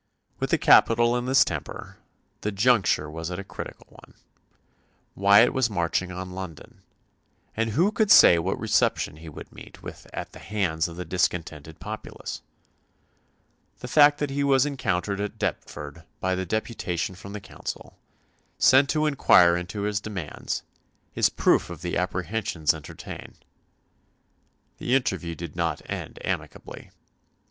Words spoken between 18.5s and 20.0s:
sent to inquire into